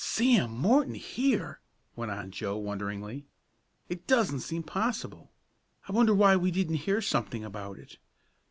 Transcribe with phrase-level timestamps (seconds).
[0.03, 1.59] "Sam Morton here!"
[1.95, 3.27] went on Joe, wonderingly.
[3.87, 5.31] "It doesn't seem possible.
[5.87, 7.99] I wonder why we didn't hear something about it?